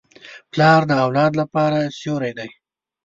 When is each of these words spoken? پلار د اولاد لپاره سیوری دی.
پلار 0.51 0.81
د 0.87 0.91
اولاد 1.05 1.31
لپاره 1.41 1.79
سیوری 1.99 2.31
دی. 2.37 2.49